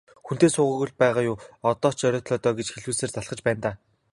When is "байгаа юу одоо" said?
1.01-1.91